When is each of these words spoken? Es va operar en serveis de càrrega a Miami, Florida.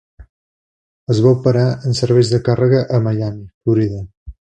Es 1.15 1.19
va 1.25 1.33
operar 1.35 1.65
en 1.89 1.97
serveis 1.99 2.31
de 2.37 2.39
càrrega 2.47 2.81
a 2.97 3.01
Miami, 3.09 3.45
Florida. 3.67 4.01